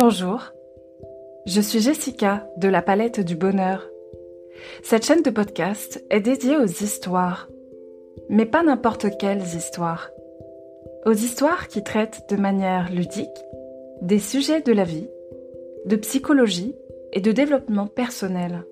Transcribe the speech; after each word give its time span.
Bonjour, 0.00 0.52
je 1.44 1.60
suis 1.60 1.80
Jessica 1.80 2.46
de 2.56 2.68
la 2.68 2.82
Palette 2.82 3.18
du 3.18 3.34
Bonheur. 3.34 3.84
Cette 4.84 5.04
chaîne 5.04 5.24
de 5.24 5.30
podcast 5.30 6.04
est 6.08 6.20
dédiée 6.20 6.56
aux 6.56 6.66
histoires, 6.66 7.48
mais 8.28 8.46
pas 8.46 8.62
n'importe 8.62 9.18
quelles 9.18 9.42
histoires. 9.56 10.08
Aux 11.04 11.14
histoires 11.14 11.66
qui 11.66 11.82
traitent 11.82 12.26
de 12.30 12.36
manière 12.36 12.92
ludique 12.92 13.26
des 14.00 14.20
sujets 14.20 14.60
de 14.60 14.72
la 14.72 14.84
vie, 14.84 15.08
de 15.86 15.96
psychologie 15.96 16.76
et 17.12 17.20
de 17.20 17.32
développement 17.32 17.88
personnel. 17.88 18.64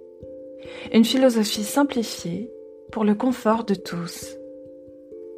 Une 0.93 1.05
philosophie 1.05 1.65
simplifiée 1.65 2.53
pour 2.93 3.03
le 3.03 3.17
confort 3.17 3.65
de 3.65 3.75
tous. 3.75 4.37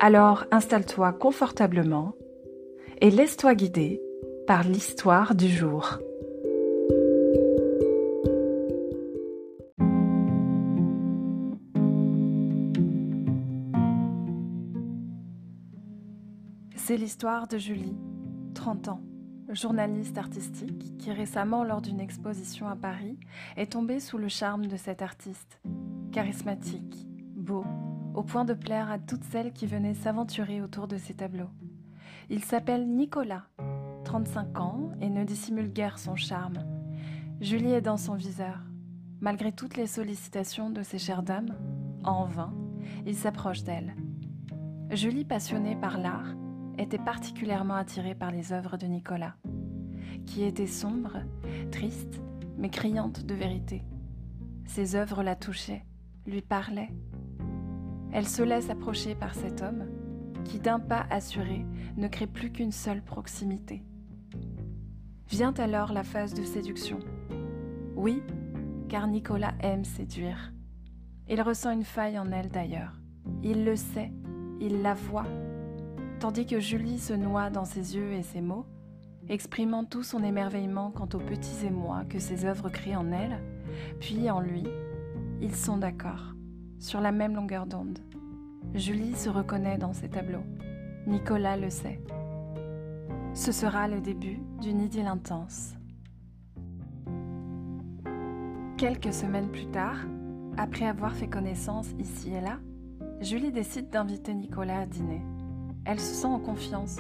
Alors 0.01 0.45
installe-toi 0.51 1.15
confortablement 1.15 2.13
et 3.01 3.11
laisse-toi 3.11 3.55
guider 3.55 4.03
par 4.49 4.63
l'histoire 4.63 5.35
du 5.35 5.47
jour. 5.47 5.99
C'est 16.77 16.97
l'histoire 16.97 17.47
de 17.47 17.59
Julie, 17.59 17.95
30 18.55 18.89
ans, 18.89 19.03
journaliste 19.51 20.17
artistique 20.17 20.97
qui 20.97 21.13
récemment, 21.13 21.63
lors 21.63 21.83
d'une 21.83 22.01
exposition 22.01 22.69
à 22.69 22.75
Paris, 22.75 23.19
est 23.59 23.73
tombée 23.73 24.01
sous 24.01 24.17
le 24.17 24.29
charme 24.29 24.65
de 24.65 24.79
cet 24.79 25.03
artiste. 25.03 25.61
Charismatique, 26.11 27.07
beau, 27.37 27.67
au 28.15 28.23
point 28.23 28.47
de 28.47 28.55
plaire 28.55 28.91
à 28.91 28.99
toutes 28.99 29.25
celles 29.25 29.53
qui 29.53 29.67
venaient 29.67 29.93
s'aventurer 29.93 30.63
autour 30.63 30.89
de 30.89 30.97
ses 30.97 31.13
tableaux. 31.13 31.51
Il 32.31 32.43
s'appelle 32.43 32.89
Nicolas 32.89 33.45
35 34.09 34.59
ans 34.59 34.91
et 35.03 35.11
ne 35.11 35.23
dissimule 35.23 35.71
guère 35.71 35.99
son 35.99 36.17
charme. 36.17 36.65
Julie 37.43 37.73
est 37.73 37.83
dans 37.83 37.99
son 37.99 38.15
viseur. 38.15 38.63
Malgré 39.21 39.53
toutes 39.53 39.77
les 39.77 39.87
sollicitations 39.87 40.71
de 40.71 40.83
ces 40.83 40.97
chères 40.99 41.23
dames, 41.23 41.55
en 42.05 42.25
vain, 42.25 42.55
il 43.05 43.15
s'approche 43.15 43.65
d'elle. 43.65 43.95
Julie, 44.91 45.27
passionnée 45.27 45.77
par 45.77 45.99
l'art, 45.99 46.35
était 46.79 46.97
particulièrement 46.97 47.75
attirée 47.75 48.15
par 48.15 48.31
les 48.31 48.55
œuvres 48.55 48.79
de 48.79 48.87
Nicolas, 48.87 49.35
qui 50.25 50.43
étaient 50.43 50.67
sombres, 50.67 51.19
tristes, 51.71 52.23
mais 52.57 52.71
criantes 52.71 53.27
de 53.27 53.35
vérité. 53.35 53.85
Ses 54.65 54.95
œuvres 54.95 55.23
la 55.23 55.37
touchaient, 55.37 55.85
lui 56.25 56.41
parlaient. 56.41 56.95
Elle 58.11 58.27
se 58.27 58.41
laisse 58.43 58.71
approcher 58.71 59.15
par 59.15 59.35
cet 59.35 59.61
homme 59.61 59.85
qui, 60.45 60.61
d'un 60.61 60.81
pas 60.81 61.07
assuré, 61.11 61.67
ne 61.99 62.09
crée 62.09 62.27
plus 62.27 62.51
qu'une 62.51 62.73
seule 62.73 63.03
proximité. 63.03 63.85
Vient 65.29 65.53
alors 65.59 65.93
la 65.93 66.05
phase 66.05 66.33
de 66.33 66.43
séduction. 66.43 67.01
Oui, 67.97 68.23
car 68.89 69.07
Nicolas 69.07 69.53
aime 69.61 69.85
séduire. 69.85 70.55
Il 71.29 71.43
ressent 71.43 71.71
une 71.71 71.85
faille 71.85 72.19
en 72.19 72.33
elle 72.33 72.49
d'ailleurs. 72.49 72.95
Il 73.43 73.67
le 73.67 73.77
sait, 73.77 74.11
il 74.59 74.81
la 74.81 74.95
voit. 74.95 75.27
Tandis 76.19 76.47
que 76.47 76.61
Julie 76.61 76.99
se 76.99 77.13
noie 77.13 77.51
dans 77.51 77.67
ses 77.67 77.95
yeux 77.95 78.13
et 78.13 78.23
ses 78.23 78.41
mots, 78.41 78.65
exprimant 79.29 79.85
tout 79.85 80.03
son 80.03 80.25
émerveillement 80.25 80.91
quant 80.91 81.09
aux 81.13 81.21
petits 81.21 81.67
émois 81.67 82.05
que 82.09 82.19
ses 82.19 82.47
œuvres 82.47 82.71
créent 82.71 82.97
en 82.97 83.13
elle, 83.13 83.43
puis 84.01 84.31
en 84.31 84.41
lui, 84.41 84.65
ils 85.43 85.55
sont 85.55 85.77
d'accord, 85.77 86.35
sur 86.79 87.03
la 87.03 87.13
même 87.13 87.37
longueur 87.37 87.67
d'onde. 87.67 87.99
Julie 88.73 89.15
se 89.15 89.29
reconnaît 89.29 89.77
dans 89.77 89.93
ses 89.93 90.09
tableaux. 90.09 90.45
Nicolas 91.07 91.59
le 91.59 91.69
sait. 91.69 92.01
Ce 93.39 93.53
sera 93.53 93.87
le 93.87 94.01
début 94.01 94.41
d'une 94.61 94.81
idylle 94.81 95.07
intense. 95.07 95.77
Quelques 98.77 99.13
semaines 99.13 99.49
plus 99.53 99.69
tard, 99.69 99.99
après 100.57 100.87
avoir 100.87 101.15
fait 101.15 101.29
connaissance 101.29 101.87
ici 102.01 102.35
et 102.35 102.41
là, 102.41 102.59
Julie 103.21 103.53
décide 103.53 103.91
d'inviter 103.91 104.35
Nicolas 104.35 104.81
à 104.81 104.87
dîner. 104.87 105.23
Elle 105.85 106.01
se 106.01 106.15
sent 106.15 106.27
en 106.27 106.41
confiance, 106.41 106.97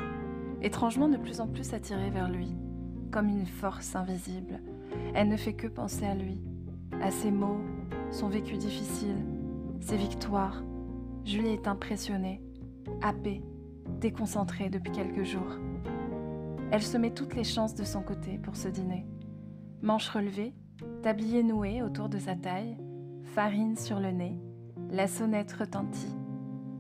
étrangement 0.62 1.08
de 1.08 1.16
plus 1.16 1.40
en 1.40 1.48
plus 1.48 1.74
attirée 1.74 2.10
vers 2.10 2.30
lui, 2.30 2.54
comme 3.10 3.28
une 3.28 3.44
force 3.44 3.96
invisible. 3.96 4.62
Elle 5.14 5.30
ne 5.30 5.36
fait 5.36 5.54
que 5.54 5.66
penser 5.66 6.06
à 6.06 6.14
lui, 6.14 6.40
à 7.02 7.10
ses 7.10 7.32
mots, 7.32 7.60
son 8.12 8.28
vécu 8.28 8.56
difficile, 8.56 9.26
ses 9.80 9.96
victoires. 9.96 10.62
Julie 11.24 11.54
est 11.54 11.66
impressionnée, 11.66 12.40
happée, 13.02 13.42
déconcentrée 14.00 14.70
depuis 14.70 14.92
quelques 14.92 15.24
jours. 15.24 15.58
Elle 16.70 16.82
se 16.82 16.98
met 16.98 17.12
toutes 17.12 17.34
les 17.34 17.44
chances 17.44 17.74
de 17.74 17.84
son 17.84 18.02
côté 18.02 18.38
pour 18.38 18.56
ce 18.56 18.68
dîner. 18.68 19.06
Manches 19.80 20.10
relevées, 20.10 20.54
tablier 21.02 21.42
noué 21.42 21.82
autour 21.82 22.08
de 22.08 22.18
sa 22.18 22.34
taille, 22.34 22.76
farine 23.34 23.76
sur 23.76 24.00
le 24.00 24.10
nez, 24.10 24.38
la 24.90 25.06
sonnette 25.06 25.52
retentit. 25.52 26.14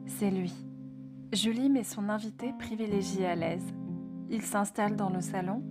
C'est 0.06 0.30
lui. 0.30 0.52
Julie 1.32 1.70
met 1.70 1.84
son 1.84 2.08
invité 2.08 2.52
privilégié 2.58 3.26
à 3.26 3.34
l'aise. 3.34 3.66
Il 4.30 4.42
s'installe 4.42 4.96
dans 4.96 5.10
le 5.10 5.20
salon, 5.20 5.62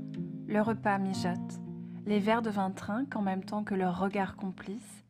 le 0.47 0.61
repas 0.61 0.97
mijote, 0.97 1.59
les 2.07 2.19
verres 2.19 2.41
de 2.41 2.49
vin 2.49 2.71
trinquent 2.71 3.17
en 3.17 3.21
même 3.21 3.43
temps 3.43 3.65
que 3.65 3.75
leur 3.75 3.99
regard 3.99 4.37
complice. 4.37 5.05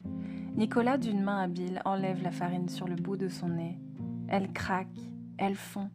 Nicolas, 0.55 0.97
d'une 0.97 1.21
main 1.21 1.43
habile, 1.43 1.81
enlève 1.85 2.23
la 2.23 2.31
farine 2.31 2.69
sur 2.69 2.87
le 2.87 2.95
bout 2.95 3.17
de 3.17 3.29
son 3.29 3.49
nez. 3.49 3.79
Elle 4.27 4.51
craque, 4.51 4.97
elle 5.37 5.55
fond. 5.55 5.91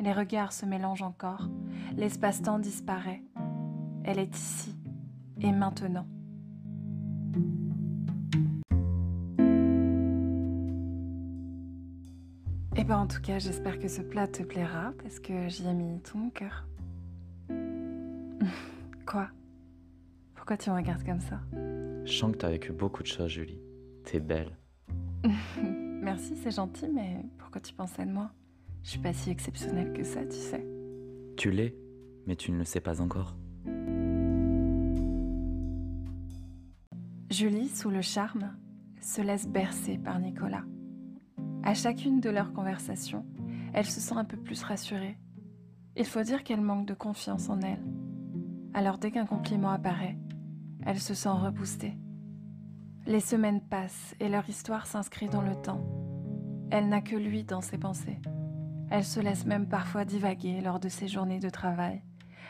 Les 0.00 0.12
regards 0.12 0.52
se 0.52 0.66
mélangent 0.66 1.02
encore. 1.02 1.48
L'espace-temps 1.96 2.58
disparaît. 2.58 3.22
Elle 4.04 4.18
est 4.18 4.34
ici 4.34 4.74
et 5.40 5.52
maintenant. 5.52 6.06
Eh 12.74 12.84
ben 12.84 12.96
en 12.96 13.06
tout 13.06 13.20
cas, 13.20 13.38
j'espère 13.38 13.78
que 13.78 13.86
ce 13.88 14.00
plat 14.00 14.26
te 14.26 14.42
plaira 14.42 14.92
parce 15.02 15.20
que 15.20 15.48
j'y 15.48 15.66
ai 15.68 15.74
mis 15.74 16.00
tout 16.00 16.16
mon 16.16 16.30
cœur. 16.30 16.66
Quoi? 19.06 19.28
Pourquoi 20.34 20.56
tu 20.56 20.70
me 20.70 20.76
regardes 20.76 21.04
comme 21.04 21.20
ça? 21.20 21.40
Je 22.04 22.12
sens 22.12 22.32
que 22.32 22.38
t'as 22.38 22.50
vécu 22.50 22.72
beaucoup 22.72 23.02
de 23.02 23.08
choses, 23.08 23.30
Julie. 23.30 23.60
T'es 24.04 24.18
belle. 24.18 24.56
Merci, 26.02 26.34
c'est 26.36 26.50
gentil, 26.50 26.88
mais 26.92 27.24
pourquoi 27.38 27.60
tu 27.60 27.74
pensais 27.74 28.06
de 28.06 28.10
moi? 28.10 28.32
Je 28.82 28.90
suis 28.90 28.98
pas 28.98 29.12
si 29.12 29.30
exceptionnelle 29.30 29.92
que 29.92 30.02
ça, 30.02 30.24
tu 30.24 30.36
sais. 30.36 30.66
Tu 31.42 31.50
l'es, 31.50 31.74
mais 32.28 32.36
tu 32.36 32.52
ne 32.52 32.58
le 32.58 32.64
sais 32.64 32.78
pas 32.78 33.00
encore. 33.00 33.34
Julie, 37.30 37.68
sous 37.68 37.90
le 37.90 38.00
charme, 38.00 38.56
se 39.00 39.22
laisse 39.22 39.48
bercer 39.48 39.98
par 39.98 40.20
Nicolas. 40.20 40.62
À 41.64 41.74
chacune 41.74 42.20
de 42.20 42.30
leurs 42.30 42.52
conversations, 42.52 43.26
elle 43.74 43.86
se 43.86 43.98
sent 43.98 44.14
un 44.14 44.24
peu 44.24 44.36
plus 44.36 44.62
rassurée. 44.62 45.18
Il 45.96 46.06
faut 46.06 46.22
dire 46.22 46.44
qu'elle 46.44 46.60
manque 46.60 46.86
de 46.86 46.94
confiance 46.94 47.48
en 47.48 47.60
elle. 47.60 47.82
Alors 48.72 48.98
dès 48.98 49.10
qu'un 49.10 49.26
compliment 49.26 49.70
apparaît, 49.70 50.16
elle 50.86 51.00
se 51.00 51.12
sent 51.12 51.28
reboostée. 51.28 51.96
Les 53.04 53.18
semaines 53.18 53.62
passent 53.68 54.14
et 54.20 54.28
leur 54.28 54.48
histoire 54.48 54.86
s'inscrit 54.86 55.28
dans 55.28 55.42
le 55.42 55.60
temps. 55.60 55.84
Elle 56.70 56.88
n'a 56.88 57.00
que 57.00 57.16
lui 57.16 57.42
dans 57.42 57.62
ses 57.62 57.78
pensées. 57.78 58.20
Elle 58.94 59.04
se 59.04 59.20
laisse 59.20 59.46
même 59.46 59.66
parfois 59.66 60.04
divaguer 60.04 60.60
lors 60.60 60.78
de 60.78 60.90
ses 60.90 61.08
journées 61.08 61.38
de 61.38 61.48
travail. 61.48 62.02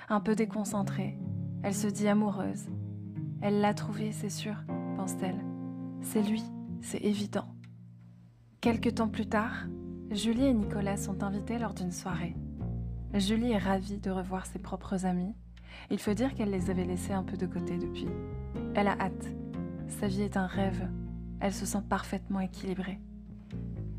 Un 0.08 0.18
peu 0.18 0.34
déconcentrée, 0.34 1.16
elle 1.62 1.72
se 1.72 1.86
dit 1.86 2.08
amoureuse. 2.08 2.66
Elle 3.40 3.60
l'a 3.60 3.74
trouvé, 3.74 4.10
c'est 4.10 4.28
sûr, 4.28 4.56
pense-t-elle. 4.96 5.38
C'est 6.00 6.20
lui, 6.20 6.42
c'est 6.80 7.00
évident. 7.04 7.46
Quelque 8.60 8.88
temps 8.88 9.08
plus 9.08 9.28
tard, 9.28 9.68
Julie 10.10 10.46
et 10.46 10.52
Nicolas 10.52 10.96
sont 10.96 11.22
invités 11.22 11.60
lors 11.60 11.74
d'une 11.74 11.92
soirée. 11.92 12.34
Julie 13.14 13.52
est 13.52 13.58
ravie 13.58 14.00
de 14.00 14.10
revoir 14.10 14.46
ses 14.46 14.58
propres 14.58 15.06
amis. 15.06 15.36
Il 15.92 16.00
faut 16.00 16.12
dire 16.12 16.34
qu'elle 16.34 16.50
les 16.50 16.70
avait 16.70 16.84
laissés 16.84 17.12
un 17.12 17.22
peu 17.22 17.36
de 17.36 17.46
côté 17.46 17.78
depuis. 17.78 18.08
Elle 18.74 18.88
a 18.88 18.98
hâte. 18.98 19.28
Sa 19.86 20.08
vie 20.08 20.22
est 20.22 20.36
un 20.36 20.48
rêve. 20.48 20.90
Elle 21.38 21.54
se 21.54 21.66
sent 21.66 21.84
parfaitement 21.88 22.40
équilibrée. 22.40 22.98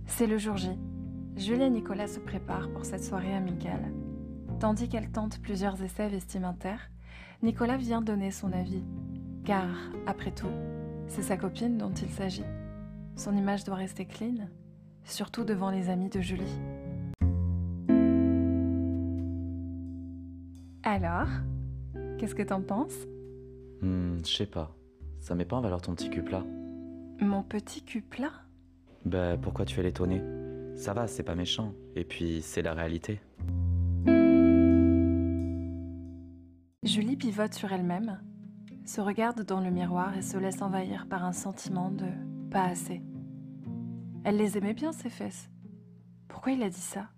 C'est 0.05 0.27
le 0.27 0.37
jour 0.37 0.57
J. 0.57 0.71
Julie 1.35 1.63
et 1.63 1.69
Nicolas 1.69 2.07
se 2.07 2.19
préparent 2.19 2.69
pour 2.69 2.85
cette 2.85 3.03
soirée 3.03 3.33
amicale. 3.33 3.91
Tandis 4.59 4.87
qu'elle 4.87 5.11
tente 5.11 5.41
plusieurs 5.41 5.81
essais 5.81 6.07
vestimentaires, 6.07 6.91
Nicolas 7.41 7.77
vient 7.77 8.01
donner 8.01 8.31
son 8.31 8.53
avis. 8.53 8.83
Car, 9.43 9.75
après 10.05 10.31
tout, 10.31 10.51
c'est 11.07 11.23
sa 11.23 11.35
copine 11.35 11.77
dont 11.77 11.91
il 11.91 12.09
s'agit. 12.09 12.45
Son 13.15 13.35
image 13.35 13.63
doit 13.63 13.75
rester 13.75 14.05
clean, 14.05 14.47
surtout 15.03 15.43
devant 15.43 15.71
les 15.71 15.89
amis 15.89 16.09
de 16.09 16.21
Julie. 16.21 16.59
Alors, 20.83 21.27
qu'est-ce 22.17 22.35
que 22.35 22.43
t'en 22.43 22.61
penses? 22.61 23.07
Hmm, 23.81 24.19
je 24.23 24.35
sais 24.35 24.45
pas. 24.45 24.75
Ça 25.19 25.35
met 25.35 25.45
pas 25.45 25.57
en 25.57 25.61
valeur 25.61 25.81
ton 25.81 25.95
petit 25.95 26.09
cul 26.09 26.23
plat? 26.23 26.45
Mon 27.19 27.43
petit 27.43 27.83
cul 27.83 28.01
plat? 28.01 28.31
Bah, 29.03 29.35
pourquoi 29.41 29.65
tu 29.65 29.75
fais 29.75 29.83
l'étonner 29.83 30.21
Ça 30.75 30.93
va, 30.93 31.07
c'est 31.07 31.23
pas 31.23 31.35
méchant. 31.35 31.73
Et 31.95 32.03
puis, 32.03 32.41
c'est 32.41 32.61
la 32.61 32.73
réalité. 32.73 33.19
Julie 36.83 37.15
pivote 37.15 37.53
sur 37.53 37.71
elle-même, 37.71 38.19
se 38.85 38.99
regarde 38.99 39.45
dans 39.45 39.61
le 39.61 39.71
miroir 39.71 40.17
et 40.17 40.21
se 40.21 40.37
laisse 40.37 40.61
envahir 40.61 41.07
par 41.07 41.23
un 41.23 41.31
sentiment 41.31 41.89
de 41.89 42.07
pas 42.51 42.65
assez. 42.65 43.01
Elle 44.25 44.37
les 44.37 44.57
aimait 44.57 44.73
bien, 44.73 44.91
ses 44.91 45.09
fesses. 45.09 45.49
Pourquoi 46.27 46.51
il 46.51 46.63
a 46.63 46.69
dit 46.69 46.75
ça? 46.75 47.09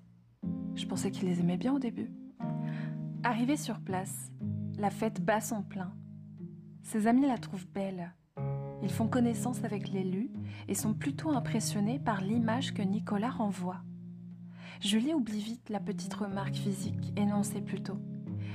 Je 0.76 0.86
pensais 0.86 1.12
qu'il 1.12 1.28
les 1.28 1.40
aimait 1.40 1.58
bien 1.58 1.74
au 1.74 1.80
début. 1.80 2.12
Arrivée 3.24 3.58
sur 3.58 3.80
place, 3.80 4.32
la 4.78 4.92
fête 4.92 5.24
bat 5.24 5.42
son 5.42 5.64
plein. 5.64 5.94
Ses 6.84 7.08
amis 7.08 7.26
la 7.26 7.38
trouvent 7.38 7.68
belle. 7.68 8.14
Ils 8.86 8.92
font 8.92 9.08
connaissance 9.08 9.64
avec 9.64 9.92
l'élu 9.92 10.30
et 10.68 10.76
sont 10.76 10.94
plutôt 10.94 11.32
impressionnés 11.32 11.98
par 11.98 12.22
l'image 12.22 12.72
que 12.72 12.84
Nicolas 12.84 13.32
renvoie. 13.32 13.82
Julie 14.80 15.16
oublie 15.16 15.40
vite 15.40 15.70
la 15.70 15.80
petite 15.80 16.14
remarque 16.14 16.54
physique 16.54 17.12
énoncée 17.18 17.62
plus 17.62 17.82
tôt 17.82 17.98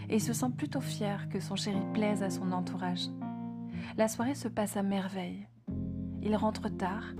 et 0.08 0.20
se 0.20 0.32
sent 0.32 0.50
plutôt 0.56 0.80
fière 0.80 1.28
que 1.30 1.40
son 1.40 1.56
chéri 1.56 1.80
plaise 1.94 2.22
à 2.22 2.30
son 2.30 2.52
entourage. 2.52 3.08
La 3.96 4.06
soirée 4.06 4.36
se 4.36 4.46
passe 4.46 4.76
à 4.76 4.84
merveille. 4.84 5.48
Ils 6.22 6.36
rentrent 6.36 6.68
tard, 6.68 7.12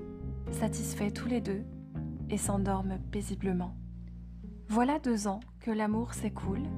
satisfaits 0.52 1.12
tous 1.12 1.26
les 1.26 1.40
deux, 1.40 1.64
et 2.28 2.38
s'endorment 2.38 3.00
paisiblement. 3.10 3.74
Voilà 4.68 5.00
deux 5.00 5.26
ans 5.26 5.40
que 5.58 5.72
l'amour 5.72 6.14
s'écoule. 6.14 6.68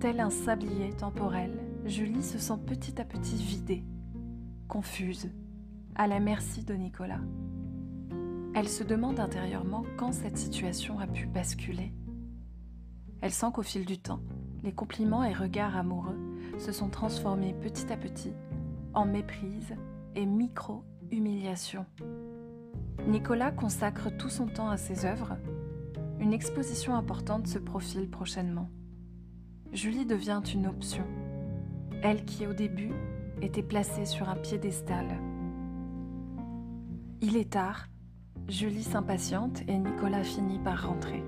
Tel 0.00 0.18
un 0.18 0.30
sablier 0.30 0.90
temporel, 0.94 1.60
Julie 1.84 2.24
se 2.24 2.38
sent 2.38 2.58
petit 2.66 3.00
à 3.00 3.04
petit 3.04 3.36
vidée, 3.36 3.84
confuse, 4.66 5.30
à 5.98 6.06
la 6.06 6.20
merci 6.20 6.62
de 6.62 6.74
Nicolas. 6.74 7.20
Elle 8.54 8.68
se 8.68 8.84
demande 8.84 9.18
intérieurement 9.18 9.84
quand 9.96 10.12
cette 10.12 10.36
situation 10.36 10.98
a 10.98 11.06
pu 11.06 11.26
basculer. 11.26 11.92
Elle 13.22 13.32
sent 13.32 13.46
qu'au 13.54 13.62
fil 13.62 13.86
du 13.86 13.98
temps, 13.98 14.20
les 14.62 14.72
compliments 14.72 15.24
et 15.24 15.32
regards 15.32 15.76
amoureux 15.76 16.18
se 16.58 16.70
sont 16.70 16.90
transformés 16.90 17.54
petit 17.54 17.90
à 17.92 17.96
petit 17.96 18.32
en 18.92 19.06
méprise 19.06 19.74
et 20.14 20.26
micro-humiliation. 20.26 21.86
Nicolas 23.06 23.52
consacre 23.52 24.10
tout 24.16 24.30
son 24.30 24.46
temps 24.46 24.68
à 24.68 24.76
ses 24.76 25.06
œuvres. 25.06 25.36
Une 26.20 26.32
exposition 26.32 26.94
importante 26.94 27.46
se 27.46 27.58
profile 27.58 28.08
prochainement. 28.10 28.70
Julie 29.72 30.06
devient 30.06 30.42
une 30.54 30.66
option, 30.66 31.04
elle 32.02 32.24
qui 32.24 32.46
au 32.46 32.52
début 32.52 32.92
était 33.42 33.62
placée 33.62 34.06
sur 34.06 34.28
un 34.28 34.36
piédestal. 34.36 35.06
Il 37.22 37.36
est 37.36 37.52
tard, 37.52 37.88
Julie 38.46 38.82
s'impatiente 38.82 39.62
et 39.68 39.78
Nicolas 39.78 40.22
finit 40.22 40.58
par 40.58 40.86
rentrer. 40.86 41.24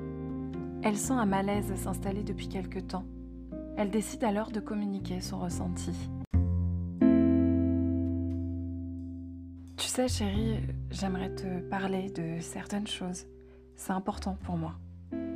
Elle 0.82 0.98
sent 0.98 1.14
un 1.14 1.24
malaise 1.24 1.74
s'installer 1.76 2.22
depuis 2.22 2.48
quelque 2.48 2.78
temps. 2.78 3.06
Elle 3.76 3.90
décide 3.90 4.22
alors 4.24 4.50
de 4.50 4.60
communiquer 4.60 5.22
son 5.22 5.38
ressenti. 5.40 5.92
Tu 9.78 9.86
sais, 9.86 10.08
chérie, 10.08 10.58
j'aimerais 10.90 11.34
te 11.34 11.60
parler 11.70 12.10
de 12.10 12.38
certaines 12.40 12.86
choses. 12.86 13.26
C'est 13.74 13.92
important 13.92 14.36
pour 14.44 14.58
moi. 14.58 14.74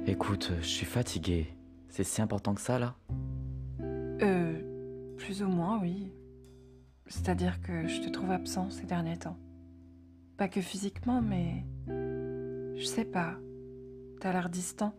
Écoute, 0.07 0.53
je 0.61 0.67
suis 0.67 0.87
fatigué. 0.87 1.47
C'est 1.89 2.05
si 2.05 2.21
important 2.21 2.55
que 2.55 2.61
ça, 2.61 2.79
là? 2.79 2.95
Euh, 3.81 5.15
plus 5.17 5.43
ou 5.43 5.49
moins, 5.49 5.81
oui. 5.81 6.13
C'est-à-dire 7.07 7.61
que 7.63 7.89
je 7.89 8.03
te 8.03 8.11
trouve 8.11 8.31
absent 8.31 8.69
ces 8.71 8.85
derniers 8.85 9.17
temps. 9.17 9.39
Pas 10.43 10.49
que 10.49 10.61
physiquement, 10.61 11.23
mais... 11.23 11.65
Je 11.87 12.85
sais 12.85 13.05
pas. 13.05 13.37
T'as 14.21 14.33
l'air 14.33 14.49
distant. 14.49 14.93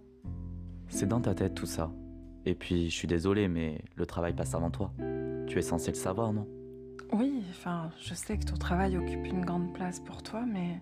C'est 0.87 1.05
dans 1.05 1.19
ta 1.19 1.35
tête 1.35 1.53
tout 1.53 1.65
ça. 1.65 1.91
Et 2.45 2.55
puis, 2.55 2.89
je 2.89 2.95
suis 2.95 3.09
désolé, 3.09 3.49
mais 3.49 3.83
le 3.97 4.05
travail 4.05 4.33
passe 4.33 4.55
avant 4.55 4.71
toi. 4.71 4.93
Tu 5.47 5.59
es 5.59 5.61
censé 5.61 5.91
le 5.91 5.97
savoir, 5.97 6.31
non? 6.31 6.47
Oui, 7.11 7.43
enfin, 7.49 7.91
je 7.99 8.13
sais 8.13 8.37
que 8.37 8.45
ton 8.45 8.55
travail 8.55 8.95
occupe 8.95 9.25
une 9.25 9.43
grande 9.43 9.73
place 9.73 9.99
pour 9.99 10.23
toi, 10.23 10.45
mais 10.45 10.79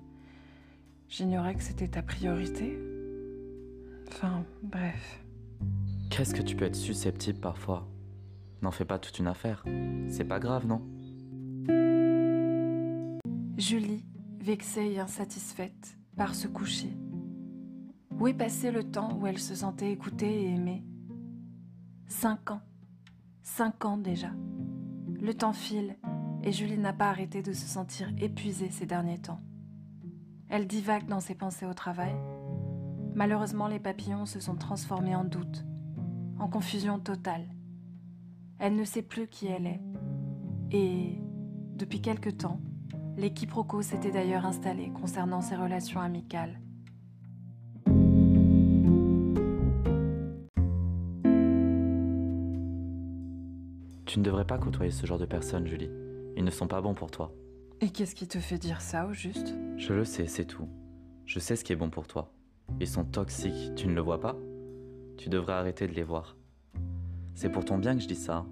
j'ignorais 1.09 1.55
que 1.55 1.63
c'était 1.63 1.87
ta 1.87 2.03
priorité. 2.03 2.77
Enfin, 4.09 4.43
bref. 4.61 5.25
Qu'est-ce 6.11 6.35
que 6.35 6.43
tu 6.43 6.55
peux 6.55 6.65
être 6.65 6.75
susceptible 6.75 7.39
parfois? 7.39 7.87
N'en 8.61 8.69
fais 8.69 8.85
pas 8.85 8.99
toute 8.99 9.17
une 9.17 9.25
affaire. 9.25 9.65
C'est 10.07 10.25
pas 10.25 10.39
grave, 10.39 10.67
non? 10.67 10.83
Julie, 13.57 14.03
vexée 14.41 14.93
et 14.93 14.99
insatisfaite, 14.99 15.97
part 16.17 16.35
se 16.35 16.47
coucher. 16.47 16.95
Où 18.19 18.27
est 18.27 18.33
passé 18.33 18.71
le 18.71 18.83
temps 18.83 19.17
où 19.17 19.27
elle 19.27 19.39
se 19.39 19.55
sentait 19.55 19.91
écoutée 19.91 20.43
et 20.43 20.55
aimée? 20.55 20.83
Cinq 22.07 22.51
ans. 22.51 22.61
Cinq 23.43 23.85
ans 23.85 23.97
déjà. 23.97 24.31
Le 25.19 25.33
temps 25.33 25.53
file 25.53 25.97
et 26.43 26.51
Julie 26.51 26.77
n'a 26.77 26.93
pas 26.93 27.09
arrêté 27.09 27.41
de 27.41 27.53
se 27.53 27.67
sentir 27.67 28.11
épuisée 28.19 28.69
ces 28.71 28.85
derniers 28.85 29.19
temps. 29.19 29.41
Elle 30.49 30.67
divague 30.67 31.07
dans 31.07 31.19
ses 31.19 31.35
pensées 31.35 31.65
au 31.65 31.73
travail. 31.73 32.13
Malheureusement, 33.13 33.67
les 33.67 33.79
papillons 33.79 34.25
se 34.25 34.39
sont 34.39 34.55
transformés 34.55 35.15
en 35.15 35.23
doute, 35.23 35.65
en 36.39 36.47
confusion 36.47 36.99
totale. 36.99 37.47
Elle 38.59 38.75
ne 38.75 38.83
sait 38.83 39.01
plus 39.01 39.27
qui 39.27 39.47
elle 39.47 39.67
est. 39.67 39.81
Et, 40.71 41.19
depuis 41.75 42.01
quelque 42.01 42.29
temps, 42.29 42.59
les 43.17 43.33
quiproquos 43.33 43.81
s'étaient 43.81 44.11
d'ailleurs 44.11 44.45
installés 44.45 44.91
concernant 44.99 45.41
ses 45.41 45.55
relations 45.55 46.01
amicales. 46.01 46.59
Tu 54.05 54.19
ne 54.19 54.23
devrais 54.25 54.45
pas 54.45 54.57
côtoyer 54.57 54.91
ce 54.91 55.05
genre 55.05 55.19
de 55.19 55.25
personnes, 55.25 55.67
Julie. 55.67 55.89
Ils 56.35 56.43
ne 56.43 56.51
sont 56.51 56.67
pas 56.67 56.81
bons 56.81 56.93
pour 56.93 57.11
toi. 57.11 57.33
Et 57.79 57.89
qu'est-ce 57.89 58.13
qui 58.13 58.27
te 58.27 58.39
fait 58.39 58.57
dire 58.57 58.81
ça 58.81 59.07
au 59.07 59.13
juste? 59.13 59.55
Je 59.77 59.93
le 59.93 60.03
sais, 60.03 60.27
c'est 60.27 60.45
tout. 60.45 60.67
Je 61.25 61.39
sais 61.39 61.55
ce 61.55 61.63
qui 61.63 61.71
est 61.71 61.77
bon 61.77 61.89
pour 61.89 62.07
toi. 62.07 62.33
Ils 62.79 62.87
sont 62.87 63.05
toxiques, 63.05 63.73
tu 63.75 63.87
ne 63.87 63.93
le 63.93 64.01
vois 64.01 64.19
pas? 64.19 64.35
Tu 65.17 65.29
devrais 65.29 65.53
arrêter 65.53 65.87
de 65.87 65.93
les 65.93 66.03
voir. 66.03 66.35
C'est 67.35 67.49
pour 67.49 67.63
ton 67.63 67.77
bien 67.77 67.95
que 67.95 68.01
je 68.01 68.07
dis 68.07 68.15
ça. 68.15 68.45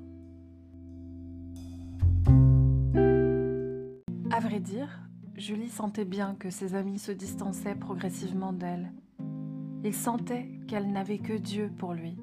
À 4.39 4.41
vrai 4.41 4.61
dire, 4.61 5.01
Julie 5.35 5.67
sentait 5.67 6.05
bien 6.05 6.33
que 6.33 6.49
ses 6.49 6.73
amis 6.73 6.97
se 6.97 7.11
distançaient 7.11 7.75
progressivement 7.75 8.53
d'elle. 8.53 8.93
Il 9.83 9.93
sentait 9.93 10.49
qu'elle 10.65 10.93
n'avait 10.93 11.17
que 11.17 11.33
Dieu 11.33 11.69
pour 11.77 11.93
lui. 11.93 12.17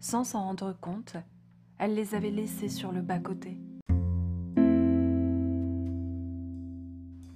Sans 0.00 0.24
s'en 0.24 0.42
rendre 0.42 0.76
compte, 0.80 1.16
elle 1.78 1.94
les 1.94 2.16
avait 2.16 2.32
laissés 2.32 2.68
sur 2.68 2.90
le 2.90 3.02
bas-côté. 3.02 3.56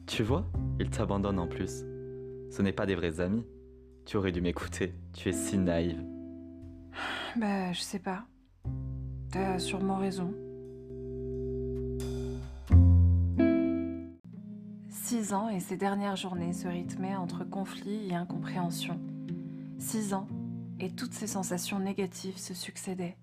Tu 0.09 0.25
vois 0.25 0.51
Ils 0.81 0.91
t'abandonnent 0.91 1.39
en 1.39 1.47
plus. 1.47 1.85
Ce 2.51 2.61
n'est 2.61 2.73
pas 2.73 2.87
des 2.87 2.97
vrais 2.97 3.21
amis. 3.21 3.47
Tu 4.05 4.17
aurais 4.17 4.33
dû 4.33 4.41
m'écouter. 4.41 4.95
Tu 5.13 5.29
es 5.29 5.33
si 5.33 5.59
naïve. 5.59 6.05
Bah, 7.37 7.73
je 7.73 7.81
sais 7.81 8.01
pas. 8.01 8.25
T'as 9.31 9.61
sûrement 9.61 9.99
raison. 9.99 10.35
Six 15.13 15.35
ans 15.35 15.51
et 15.51 15.61
ces 15.61 15.77
dernières 15.77 16.17
journées 16.17 16.55
se 16.55 16.67
rythmaient 16.67 17.17
entre 17.17 17.45
conflits 17.45 18.09
et 18.09 18.15
incompréhension. 18.15 18.99
Six 19.79 20.15
ans 20.15 20.27
et 20.81 20.89
toutes 20.89 21.13
ces 21.13 21.27
sensations 21.27 21.79
négatives 21.79 22.39
se 22.39 22.55
succédaient. 22.55 23.19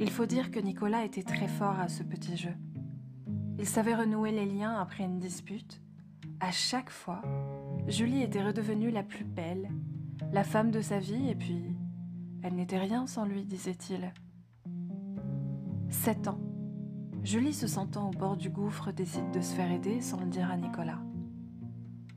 Il 0.00 0.08
faut 0.08 0.24
dire 0.24 0.50
que 0.50 0.58
Nicolas 0.58 1.04
était 1.04 1.22
très 1.22 1.48
fort 1.48 1.78
à 1.78 1.88
ce 1.88 2.02
petit 2.02 2.38
jeu. 2.38 2.54
Il 3.58 3.66
savait 3.66 3.94
renouer 3.94 4.32
les 4.32 4.46
liens 4.46 4.80
après 4.80 5.04
une 5.04 5.18
dispute. 5.18 5.82
À 6.40 6.50
chaque 6.50 6.88
fois, 6.88 7.20
Julie 7.86 8.22
était 8.22 8.42
redevenue 8.42 8.90
la 8.90 9.02
plus 9.02 9.26
belle, 9.26 9.68
la 10.32 10.44
femme 10.44 10.70
de 10.70 10.80
sa 10.80 10.98
vie, 10.98 11.28
et 11.28 11.34
puis 11.34 11.76
elle 12.42 12.54
n'était 12.54 12.78
rien 12.78 13.06
sans 13.06 13.26
lui, 13.26 13.44
disait-il. 13.44 14.14
Sept 15.90 16.26
ans. 16.26 16.45
Julie, 17.26 17.54
se 17.54 17.66
sentant 17.66 18.10
au 18.10 18.12
bord 18.12 18.36
du 18.36 18.50
gouffre, 18.50 18.92
décide 18.92 19.32
de 19.32 19.40
se 19.40 19.52
faire 19.52 19.72
aider 19.72 20.00
sans 20.00 20.20
le 20.20 20.26
dire 20.26 20.48
à 20.48 20.56
Nicolas. 20.56 21.00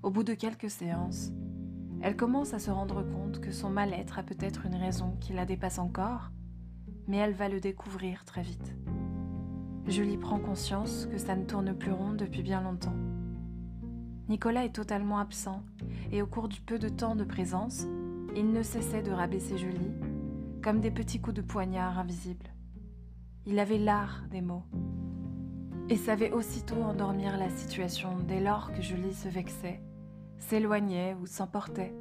Au 0.04 0.12
bout 0.12 0.22
de 0.22 0.36
quelques 0.36 0.70
séances, 0.70 1.32
elle 2.00 2.16
commence 2.16 2.54
à 2.54 2.60
se 2.60 2.70
rendre 2.70 3.02
compte 3.02 3.42
que 3.42 3.52
son 3.52 3.72
mal-être 3.72 4.20
a 4.20 4.24
peut-être 4.24 4.68
une 4.68 4.76
raison 4.76 5.18
qui 5.20 5.34
la 5.34 5.48
dépasse 5.48 5.80
encore, 5.80 6.30
mais 7.08 7.18
elle 7.18 7.34
va 7.34 7.50
le 7.50 7.60
découvrir 7.60 8.24
très 8.24 8.44
vite. 8.44 8.76
Julie 9.88 10.18
prend 10.18 10.38
conscience 10.38 11.08
que 11.08 11.18
ça 11.18 11.36
ne 11.36 11.46
tourne 11.46 11.74
plus 11.74 11.92
rond 11.92 12.14
depuis 12.14 12.44
bien 12.44 12.62
longtemps. 12.62 12.96
Nicolas 14.28 14.66
est 14.66 14.76
totalement 14.76 15.18
absent 15.18 15.64
et 16.12 16.22
au 16.22 16.28
cours 16.28 16.50
du 16.50 16.62
peu 16.62 16.78
de 16.78 16.88
temps 16.88 17.16
de 17.16 17.24
présence, 17.24 17.88
il 18.36 18.52
ne 18.52 18.62
cessait 18.62 19.02
de 19.02 19.12
rabaisser 19.12 19.58
Julie 19.58 19.92
comme 20.64 20.82
des 20.82 20.92
petits 20.92 21.20
coups 21.20 21.38
de 21.38 21.42
poignard 21.42 21.98
invisibles. 21.98 22.54
Il 23.52 23.58
avait 23.58 23.80
l'art 23.80 24.26
des 24.30 24.42
mots 24.42 24.62
et 25.90 25.96
savait 25.96 26.32
aussitôt 26.32 26.84
endormir 26.84 27.36
la 27.36 27.50
situation 27.50 28.16
dès 28.28 28.40
lors 28.40 28.72
que 28.72 28.84
Julie 28.84 29.16
se 29.16 29.28
vexait, 29.28 29.82
s'éloignait 30.38 31.16
ou 31.20 31.26
s'emportait. 31.26 31.96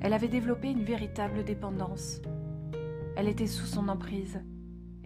Elle 0.00 0.12
avait 0.12 0.26
développé 0.26 0.68
une 0.68 0.82
véritable 0.82 1.44
dépendance. 1.44 2.20
Elle 3.14 3.28
était 3.28 3.46
sous 3.46 3.66
son 3.66 3.86
emprise 3.86 4.42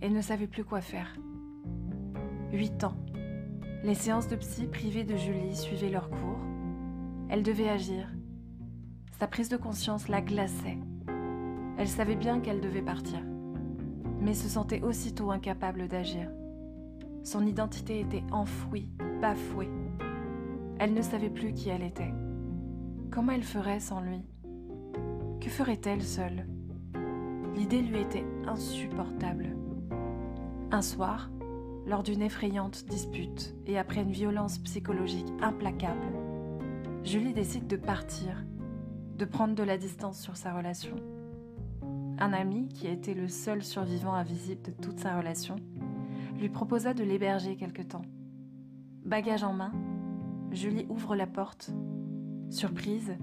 et 0.00 0.08
ne 0.08 0.22
savait 0.22 0.46
plus 0.46 0.64
quoi 0.64 0.80
faire. 0.80 1.14
Huit 2.50 2.82
ans. 2.82 2.96
Les 3.82 3.94
séances 3.94 4.28
de 4.28 4.36
psy 4.36 4.68
privées 4.68 5.04
de 5.04 5.18
Julie 5.18 5.54
suivaient 5.54 5.90
leur 5.90 6.08
cours. 6.08 6.40
Elle 7.28 7.42
devait 7.42 7.68
agir. 7.68 8.08
Sa 9.20 9.26
prise 9.26 9.50
de 9.50 9.58
conscience 9.58 10.08
la 10.08 10.22
glaçait. 10.22 10.78
Elle 11.76 11.88
savait 11.88 12.16
bien 12.16 12.40
qu'elle 12.40 12.62
devait 12.62 12.80
partir, 12.80 13.20
mais 14.24 14.34
se 14.34 14.48
sentait 14.48 14.82
aussitôt 14.82 15.30
incapable 15.30 15.86
d'agir. 15.86 16.30
Son 17.22 17.46
identité 17.46 18.00
était 18.00 18.24
enfouie, 18.32 18.88
bafouée. 19.20 19.70
Elle 20.78 20.94
ne 20.94 21.02
savait 21.02 21.30
plus 21.30 21.52
qui 21.52 21.68
elle 21.68 21.82
était. 21.82 22.12
Comment 23.10 23.32
elle 23.32 23.44
ferait 23.44 23.80
sans 23.80 24.00
lui? 24.00 24.22
Que 25.40 25.50
ferait-elle 25.50 26.02
seule? 26.02 26.46
L'idée 27.54 27.82
lui 27.82 28.00
était 28.00 28.24
insupportable. 28.46 29.56
Un 30.70 30.82
soir, 30.82 31.30
lors 31.86 32.02
d'une 32.02 32.22
effrayante 32.22 32.86
dispute 32.86 33.54
et 33.66 33.78
après 33.78 34.02
une 34.02 34.10
violence 34.10 34.58
psychologique 34.58 35.32
implacable, 35.42 36.12
Julie 37.04 37.34
décide 37.34 37.66
de 37.66 37.76
partir, 37.76 38.44
de 39.18 39.24
prendre 39.26 39.54
de 39.54 39.62
la 39.62 39.76
distance 39.76 40.18
sur 40.18 40.36
sa 40.36 40.54
relation. 40.54 40.96
Un 42.18 42.32
ami, 42.32 42.68
qui 42.68 42.86
était 42.86 43.14
le 43.14 43.28
seul 43.28 43.62
survivant 43.62 44.14
invisible 44.14 44.62
de 44.62 44.70
toute 44.70 45.00
sa 45.00 45.16
relation, 45.16 45.56
lui 46.38 46.48
proposa 46.48 46.94
de 46.94 47.02
l'héberger 47.02 47.56
quelque 47.56 47.82
temps. 47.82 48.04
Bagage 49.04 49.42
en 49.42 49.52
main, 49.52 49.72
Julie 50.50 50.86
ouvre 50.88 51.16
la 51.16 51.26
porte. 51.26 51.70
Surprise, 52.50 53.16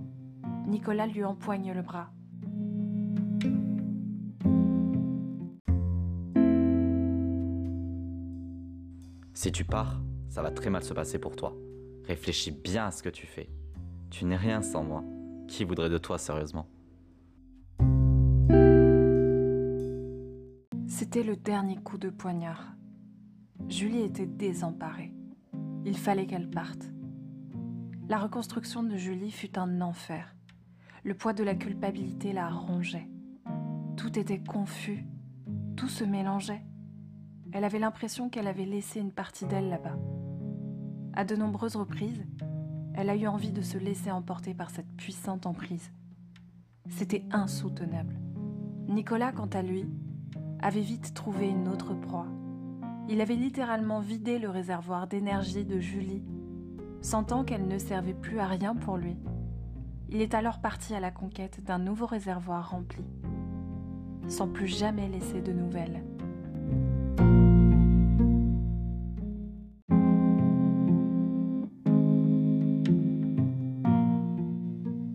Nicolas 0.68 1.08
lui 1.08 1.24
empoigne 1.24 1.74
le 1.74 1.82
bras. 1.82 2.12
Si 9.34 9.52
tu 9.52 9.64
pars, 9.64 10.02
ça 10.30 10.42
va 10.42 10.52
très 10.52 10.70
mal 10.70 10.84
se 10.84 10.94
passer 10.94 11.18
pour 11.18 11.36
toi. 11.36 11.56
Réfléchis 12.06 12.52
bien 12.52 12.88
à 12.88 12.92
ce 12.92 13.02
que 13.02 13.10
tu 13.10 13.26
fais. 13.26 13.50
Tu 14.10 14.26
n'es 14.26 14.36
rien 14.36 14.62
sans 14.62 14.84
moi. 14.84 15.04
Qui 15.48 15.64
voudrait 15.64 15.90
de 15.90 15.98
toi 15.98 16.18
sérieusement? 16.18 16.68
C'était 21.14 21.28
le 21.28 21.36
dernier 21.36 21.76
coup 21.76 21.98
de 21.98 22.10
poignard. 22.10 22.74
Julie 23.68 24.00
était 24.00 24.26
désemparée. 24.26 25.14
Il 25.84 25.98
fallait 25.98 26.26
qu'elle 26.26 26.50
parte. 26.50 26.90
La 28.08 28.18
reconstruction 28.18 28.82
de 28.82 28.96
Julie 28.96 29.32
fut 29.32 29.60
un 29.60 29.82
enfer. 29.82 30.34
Le 31.04 31.14
poids 31.14 31.34
de 31.34 31.44
la 31.44 31.54
culpabilité 31.54 32.32
la 32.32 32.50
rongeait. 32.50 33.10
Tout 33.98 34.18
était 34.18 34.40
confus, 34.40 35.06
tout 35.76 35.90
se 35.90 36.06
mélangeait. 36.06 36.64
Elle 37.52 37.66
avait 37.66 37.80
l'impression 37.80 38.30
qu'elle 38.30 38.48
avait 38.48 38.64
laissé 38.64 39.02
une 39.02 39.12
partie 39.12 39.46
d'elle 39.46 39.68
là-bas. 39.68 39.98
À 41.12 41.26
de 41.26 41.36
nombreuses 41.36 41.76
reprises, 41.76 42.24
elle 42.94 43.10
a 43.10 43.18
eu 43.18 43.28
envie 43.28 43.52
de 43.52 43.62
se 43.62 43.78
laisser 43.78 44.12
emporter 44.12 44.54
par 44.54 44.70
cette 44.70 44.96
puissante 44.96 45.46
emprise. 45.46 45.92
C'était 46.88 47.26
insoutenable. 47.32 48.18
Nicolas, 48.88 49.34
quant 49.34 49.48
à 49.48 49.62
lui, 49.62 49.90
avait 50.62 50.82
vite 50.82 51.14
trouvé 51.14 51.50
une 51.50 51.68
autre 51.68 51.94
proie. 51.94 52.28
Il 53.10 53.22
avait 53.22 53.36
littéralement 53.36 54.00
vidé 54.00 54.40
le 54.40 54.50
réservoir 54.50 55.08
d'énergie 55.08 55.66
de 55.66 55.80
Julie, 55.80 56.24
sentant 57.02 57.44
qu'elle 57.44 57.68
ne 57.68 57.78
servait 57.78 58.14
plus 58.14 58.40
à 58.40 58.46
rien 58.46 58.76
pour 58.76 58.98
lui. 58.98 59.18
Il 60.10 60.22
est 60.22 60.34
alors 60.34 60.60
parti 60.62 60.94
à 60.94 61.00
la 61.00 61.12
conquête 61.12 61.64
d'un 61.64 61.80
nouveau 61.80 62.06
réservoir 62.06 62.70
rempli, 62.70 63.04
sans 64.28 64.48
plus 64.48 64.68
jamais 64.68 65.10
laisser 65.10 65.42
de 65.42 65.52
nouvelles. 65.52 66.04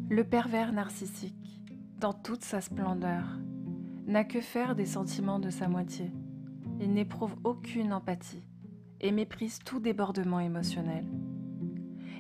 Le 0.08 0.24
pervers 0.24 0.72
narcissique, 0.72 1.62
dans 2.00 2.14
toute 2.14 2.42
sa 2.42 2.62
splendeur, 2.62 3.38
n'a 4.06 4.24
que 4.24 4.40
faire 4.40 4.76
des 4.76 4.86
sentiments 4.86 5.40
de 5.40 5.50
sa 5.50 5.68
moitié. 5.68 6.12
Il 6.80 6.92
n'éprouve 6.92 7.34
aucune 7.42 7.92
empathie 7.92 8.46
et 9.00 9.10
méprise 9.10 9.58
tout 9.58 9.80
débordement 9.80 10.40
émotionnel. 10.40 11.04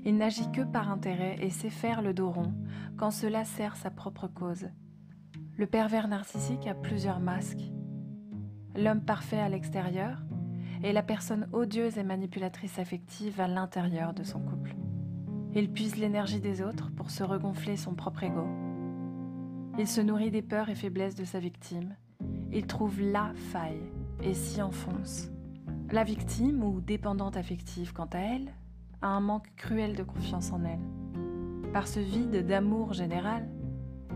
Il 0.04 0.16
n'agit 0.16 0.50
que 0.50 0.62
par 0.62 0.90
intérêt 0.90 1.36
et 1.40 1.50
sait 1.50 1.70
faire 1.70 2.02
le 2.02 2.12
dos 2.12 2.30
rond 2.30 2.52
quand 2.96 3.10
cela 3.10 3.44
sert 3.44 3.76
sa 3.76 3.90
propre 3.90 4.26
cause. 4.28 4.68
Le 5.56 5.66
pervers 5.66 6.08
narcissique 6.08 6.66
a 6.66 6.74
plusieurs 6.74 7.20
masques. 7.20 7.72
L'homme 8.74 9.00
parfait 9.00 9.40
à 9.40 9.48
l'extérieur 9.48 10.22
et 10.82 10.92
la 10.92 11.02
personne 11.02 11.48
odieuse 11.52 11.98
et 11.98 12.04
manipulatrice 12.04 12.78
affective 12.78 13.40
à 13.40 13.48
l'intérieur 13.48 14.12
de 14.12 14.22
son 14.22 14.40
couple. 14.40 14.76
Il 15.54 15.72
puise 15.72 15.96
l'énergie 15.96 16.40
des 16.40 16.62
autres 16.62 16.90
pour 16.94 17.10
se 17.10 17.24
regonfler 17.24 17.76
son 17.76 17.94
propre 17.94 18.24
ego. 18.24 18.65
Il 19.78 19.86
se 19.86 20.00
nourrit 20.00 20.30
des 20.30 20.40
peurs 20.40 20.70
et 20.70 20.74
faiblesses 20.74 21.14
de 21.14 21.24
sa 21.24 21.38
victime. 21.38 21.94
Il 22.50 22.66
trouve 22.66 22.98
la 23.00 23.32
faille 23.34 23.92
et 24.22 24.32
s'y 24.32 24.62
enfonce. 24.62 25.28
La 25.90 26.02
victime, 26.02 26.64
ou 26.64 26.80
dépendante 26.80 27.36
affective 27.36 27.92
quant 27.92 28.08
à 28.12 28.18
elle, 28.18 28.54
a 29.02 29.08
un 29.08 29.20
manque 29.20 29.54
cruel 29.56 29.94
de 29.94 30.02
confiance 30.02 30.50
en 30.50 30.64
elle. 30.64 31.72
Par 31.72 31.86
ce 31.86 32.00
vide 32.00 32.46
d'amour 32.46 32.94
général, 32.94 33.46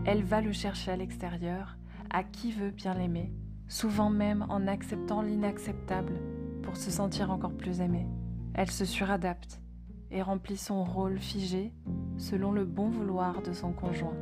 elle 0.03 0.23
va 0.23 0.41
le 0.41 0.51
chercher 0.51 0.91
à 0.91 0.97
l'extérieur, 0.97 1.77
à 2.09 2.23
qui 2.23 2.51
veut 2.51 2.71
bien 2.71 2.95
l'aimer, 2.95 3.31
souvent 3.67 4.09
même 4.09 4.45
en 4.49 4.65
acceptant 4.65 5.21
l'inacceptable 5.21 6.19
pour 6.63 6.75
se 6.75 6.89
sentir 6.89 7.29
encore 7.29 7.55
plus 7.55 7.81
aimée. 7.81 8.07
Elle 8.55 8.71
se 8.71 8.83
suradapte, 8.83 9.61
et 10.09 10.21
remplit 10.21 10.57
son 10.57 10.83
rôle 10.83 11.19
figé 11.19 11.71
selon 12.17 12.51
le 12.51 12.65
bon 12.65 12.89
vouloir 12.89 13.41
de 13.43 13.53
son 13.53 13.71
conjoint. 13.71 14.17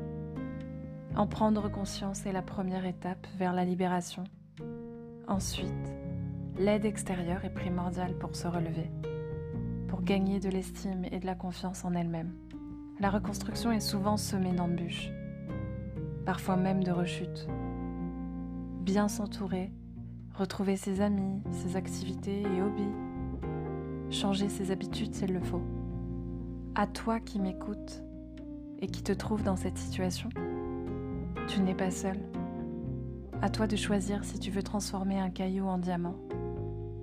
En 1.20 1.28
prendre 1.28 1.68
conscience 1.70 2.26
est 2.26 2.32
la 2.32 2.42
première 2.42 2.86
étape 2.86 3.28
vers 3.38 3.52
la 3.52 3.66
libération. 3.66 4.24
Ensuite, 5.28 5.68
l'aide 6.58 6.86
extérieure 6.86 7.44
est 7.44 7.54
primordiale 7.54 8.18
pour 8.18 8.38
se 8.38 8.48
relever, 8.48 8.90
pour 9.90 10.02
gagner 10.02 10.40
de 10.40 10.48
l'estime 10.48 11.04
et 11.12 11.20
de 11.20 11.26
la 11.26 11.36
confiance 11.36 11.84
en 11.84 11.94
elle-même. 11.94 12.32
La 13.02 13.10
reconstruction 13.10 13.70
est 13.74 13.82
souvent 13.82 14.16
semée 14.16 14.54
d'embûches, 14.54 15.12
parfois 16.26 16.56
même 16.56 16.86
de 16.86 16.92
rechutes. 16.92 17.50
Bien 18.80 19.10
s'entourer, 19.10 19.74
retrouver 20.36 20.78
ses 20.78 21.02
amis, 21.02 21.44
ses 21.52 21.76
activités 21.76 22.44
et 22.44 22.62
hobbies, 22.62 22.96
changer 24.10 24.48
ses 24.48 24.72
habitudes 24.72 25.14
s'il 25.14 25.34
le 25.34 25.42
faut. 25.42 25.64
À 26.76 26.88
toi 26.88 27.20
qui 27.20 27.40
m'écoutes 27.40 28.06
et 28.80 28.88
qui 28.88 29.04
te 29.04 29.12
trouve 29.12 29.44
dans 29.44 29.58
cette 29.58 29.78
situation, 29.78 30.30
tu 31.50 31.62
n'es 31.62 31.74
pas 31.74 31.90
seul. 31.90 32.18
À 33.42 33.50
toi 33.50 33.66
de 33.66 33.76
choisir 33.76 34.24
si 34.24 34.38
tu 34.38 34.52
veux 34.52 34.62
transformer 34.62 35.20
un 35.20 35.32
caillou 35.32 35.66
en 35.66 35.80
diamant 35.80 36.16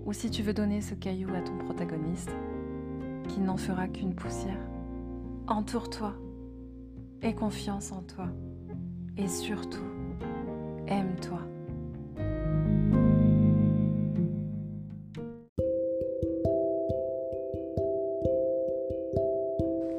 ou 0.05 0.13
si 0.13 0.31
tu 0.31 0.43
veux 0.43 0.55
donner 0.55 0.81
ce 0.81 0.95
caillou 0.95 1.29
à 1.35 1.41
ton 1.41 1.59
protagoniste 1.59 2.31
qui 3.29 3.41
n'en 3.41 3.57
fera 3.57 3.89
qu'une 3.89 4.15
poussière. 4.15 4.61
Entoure-toi, 5.49 6.15
aie 7.23 7.35
confiance 7.35 7.91
en 7.91 8.03
toi 8.03 8.29
et 9.17 9.27
surtout, 9.27 9.83
aime-toi. 10.87 11.41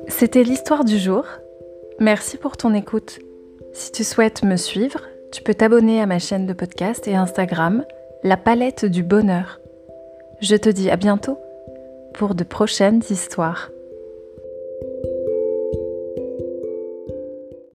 C'était 0.08 0.44
l'histoire 0.44 0.86
du 0.86 0.98
jour. 0.98 1.26
Merci 2.00 2.38
pour 2.38 2.56
ton 2.56 2.74
écoute. 2.74 3.20
Si 3.78 3.92
tu 3.92 4.04
souhaites 4.04 4.42
me 4.42 4.56
suivre, 4.56 5.02
tu 5.32 5.44
peux 5.44 5.54
t'abonner 5.54 6.02
à 6.02 6.08
ma 6.08 6.18
chaîne 6.18 6.48
de 6.48 6.54
podcast 6.54 7.08
et 7.08 7.16
Instagram, 7.16 7.86
La 8.24 8.36
Palette 8.36 8.86
du 8.86 9.04
Bonheur. 9.04 9.60
Je 10.42 10.56
te 10.56 10.68
dis 10.68 10.90
à 10.90 10.96
bientôt 10.96 11.38
pour 12.16 12.34
de 12.34 12.44
prochaines 12.44 13.04
histoires. 13.12 13.70